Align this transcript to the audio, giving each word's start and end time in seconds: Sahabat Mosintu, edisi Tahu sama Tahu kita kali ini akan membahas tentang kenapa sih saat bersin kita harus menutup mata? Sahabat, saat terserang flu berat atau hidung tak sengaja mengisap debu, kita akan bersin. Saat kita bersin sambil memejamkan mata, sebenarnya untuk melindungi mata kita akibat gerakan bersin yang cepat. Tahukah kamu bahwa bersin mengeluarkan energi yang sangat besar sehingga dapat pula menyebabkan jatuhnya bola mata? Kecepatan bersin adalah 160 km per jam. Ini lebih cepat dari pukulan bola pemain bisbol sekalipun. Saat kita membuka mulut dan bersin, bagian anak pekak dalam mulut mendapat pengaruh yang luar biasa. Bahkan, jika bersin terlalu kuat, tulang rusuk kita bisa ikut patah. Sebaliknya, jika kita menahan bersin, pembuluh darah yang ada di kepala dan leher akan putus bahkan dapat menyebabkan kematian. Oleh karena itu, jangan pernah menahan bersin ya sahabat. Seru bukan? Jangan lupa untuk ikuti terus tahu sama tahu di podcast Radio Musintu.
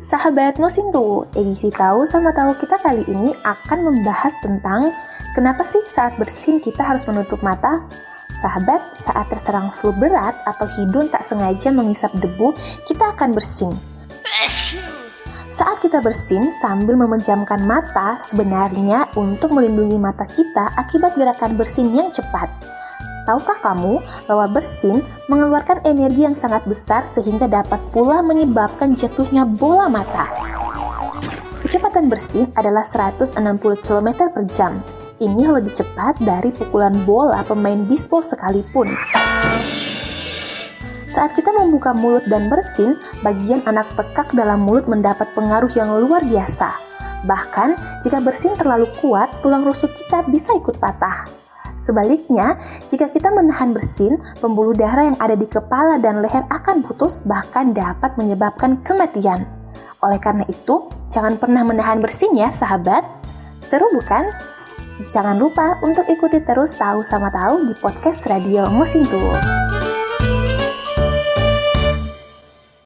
Sahabat 0.00 0.56
Mosintu, 0.56 1.28
edisi 1.36 1.68
Tahu 1.68 2.08
sama 2.08 2.32
Tahu 2.32 2.56
kita 2.56 2.80
kali 2.80 3.04
ini 3.04 3.36
akan 3.44 3.84
membahas 3.84 4.32
tentang 4.40 4.96
kenapa 5.36 5.60
sih 5.60 5.84
saat 5.84 6.16
bersin 6.16 6.56
kita 6.56 6.80
harus 6.80 7.04
menutup 7.04 7.36
mata? 7.44 7.84
Sahabat, 8.32 8.80
saat 8.96 9.28
terserang 9.28 9.68
flu 9.68 9.92
berat 9.92 10.32
atau 10.48 10.64
hidung 10.72 11.12
tak 11.12 11.20
sengaja 11.20 11.68
mengisap 11.68 12.08
debu, 12.16 12.56
kita 12.88 13.12
akan 13.12 13.36
bersin. 13.36 13.76
Saat 15.52 15.84
kita 15.84 16.00
bersin 16.00 16.48
sambil 16.48 16.96
memejamkan 16.96 17.60
mata, 17.68 18.16
sebenarnya 18.24 19.04
untuk 19.20 19.52
melindungi 19.52 20.00
mata 20.00 20.24
kita 20.24 20.80
akibat 20.80 21.12
gerakan 21.12 21.60
bersin 21.60 21.92
yang 21.92 22.08
cepat. 22.08 22.48
Tahukah 23.28 23.60
kamu 23.60 24.00
bahwa 24.24 24.46
bersin 24.48 25.04
mengeluarkan 25.28 25.84
energi 25.84 26.24
yang 26.24 26.36
sangat 26.36 26.64
besar 26.64 27.04
sehingga 27.04 27.44
dapat 27.44 27.78
pula 27.92 28.24
menyebabkan 28.24 28.96
jatuhnya 28.96 29.44
bola 29.44 29.92
mata? 29.92 30.28
Kecepatan 31.60 32.08
bersin 32.08 32.48
adalah 32.56 32.82
160 32.82 33.36
km 33.84 34.08
per 34.32 34.44
jam. 34.48 34.80
Ini 35.20 35.52
lebih 35.52 35.76
cepat 35.76 36.16
dari 36.24 36.48
pukulan 36.48 37.04
bola 37.04 37.44
pemain 37.44 37.84
bisbol 37.84 38.24
sekalipun. 38.24 38.88
Saat 41.10 41.36
kita 41.36 41.52
membuka 41.52 41.92
mulut 41.92 42.24
dan 42.30 42.48
bersin, 42.48 42.96
bagian 43.20 43.60
anak 43.68 43.84
pekak 43.98 44.32
dalam 44.32 44.64
mulut 44.64 44.88
mendapat 44.88 45.28
pengaruh 45.36 45.68
yang 45.76 45.92
luar 46.00 46.24
biasa. 46.24 46.72
Bahkan, 47.28 48.00
jika 48.00 48.22
bersin 48.24 48.56
terlalu 48.56 48.88
kuat, 49.04 49.28
tulang 49.44 49.66
rusuk 49.66 49.92
kita 49.92 50.24
bisa 50.32 50.56
ikut 50.56 50.80
patah. 50.80 51.28
Sebaliknya, 51.78 52.58
jika 52.86 53.10
kita 53.10 53.30
menahan 53.30 53.74
bersin, 53.74 54.18
pembuluh 54.38 54.74
darah 54.74 55.10
yang 55.12 55.18
ada 55.18 55.34
di 55.34 55.46
kepala 55.46 55.98
dan 55.98 56.22
leher 56.22 56.46
akan 56.48 56.82
putus 56.86 57.22
bahkan 57.26 57.74
dapat 57.74 58.14
menyebabkan 58.18 58.78
kematian. 58.86 59.46
Oleh 60.00 60.18
karena 60.18 60.46
itu, 60.48 60.88
jangan 61.12 61.36
pernah 61.36 61.60
menahan 61.66 62.00
bersin 62.00 62.32
ya 62.32 62.48
sahabat. 62.48 63.04
Seru 63.60 63.86
bukan? 63.92 64.24
Jangan 65.08 65.40
lupa 65.40 65.80
untuk 65.80 66.04
ikuti 66.08 66.40
terus 66.44 66.76
tahu 66.76 67.00
sama 67.00 67.32
tahu 67.32 67.68
di 67.68 67.74
podcast 67.80 68.28
Radio 68.28 68.68
Musintu. 68.68 69.32